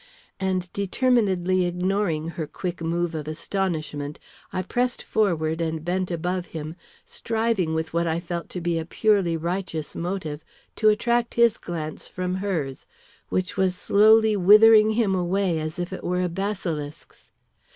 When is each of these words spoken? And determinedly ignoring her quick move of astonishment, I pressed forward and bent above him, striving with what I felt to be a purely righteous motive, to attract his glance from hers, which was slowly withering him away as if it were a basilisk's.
And 0.39 0.73
determinedly 0.73 1.67
ignoring 1.67 2.29
her 2.29 2.47
quick 2.47 2.81
move 2.81 3.13
of 3.13 3.27
astonishment, 3.27 4.17
I 4.51 4.63
pressed 4.63 5.03
forward 5.03 5.61
and 5.61 5.85
bent 5.85 6.09
above 6.09 6.47
him, 6.57 6.75
striving 7.05 7.75
with 7.75 7.93
what 7.93 8.07
I 8.07 8.19
felt 8.19 8.49
to 8.49 8.61
be 8.61 8.79
a 8.79 8.83
purely 8.85 9.37
righteous 9.37 9.95
motive, 9.95 10.43
to 10.77 10.89
attract 10.89 11.35
his 11.35 11.59
glance 11.59 12.07
from 12.07 12.33
hers, 12.37 12.87
which 13.29 13.57
was 13.57 13.75
slowly 13.75 14.35
withering 14.35 14.89
him 14.93 15.13
away 15.13 15.59
as 15.59 15.77
if 15.77 15.93
it 15.93 16.03
were 16.03 16.21
a 16.23 16.29
basilisk's. 16.29 17.29